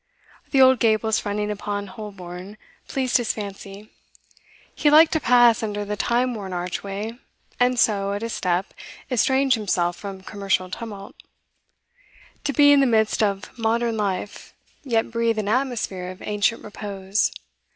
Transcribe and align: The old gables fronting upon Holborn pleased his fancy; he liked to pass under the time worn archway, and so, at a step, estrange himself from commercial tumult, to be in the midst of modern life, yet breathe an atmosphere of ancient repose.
The 0.49 0.61
old 0.63 0.79
gables 0.79 1.19
fronting 1.19 1.51
upon 1.51 1.85
Holborn 1.85 2.57
pleased 2.87 3.17
his 3.17 3.33
fancy; 3.33 3.91
he 4.73 4.89
liked 4.89 5.11
to 5.13 5.19
pass 5.19 5.61
under 5.61 5.85
the 5.85 5.95
time 5.95 6.33
worn 6.33 6.53
archway, 6.53 7.19
and 7.59 7.77
so, 7.79 8.11
at 8.13 8.23
a 8.23 8.29
step, 8.29 8.73
estrange 9.11 9.53
himself 9.53 9.95
from 9.95 10.23
commercial 10.23 10.71
tumult, 10.71 11.13
to 12.45 12.51
be 12.51 12.71
in 12.71 12.79
the 12.79 12.87
midst 12.87 13.21
of 13.21 13.55
modern 13.59 13.95
life, 13.95 14.55
yet 14.83 15.11
breathe 15.11 15.37
an 15.37 15.47
atmosphere 15.47 16.09
of 16.09 16.23
ancient 16.23 16.63
repose. 16.63 17.31